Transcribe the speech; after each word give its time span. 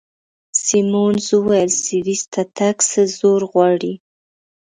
سیمونز 0.65 1.25
وویل: 1.33 1.69
سویس 1.85 2.23
ته 2.33 2.41
تګ 2.57 2.77
څه 2.89 3.01
زور 3.17 3.41
غواړي؟ 3.51 3.93